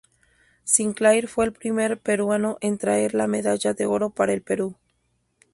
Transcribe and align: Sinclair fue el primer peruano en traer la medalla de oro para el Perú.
Sinclair 0.63 1.27
fue 1.27 1.45
el 1.45 1.53
primer 1.53 1.99
peruano 1.99 2.57
en 2.61 2.79
traer 2.79 3.13
la 3.13 3.27
medalla 3.27 3.75
de 3.75 3.85
oro 3.85 4.09
para 4.09 4.33
el 4.33 4.41
Perú. 4.41 4.75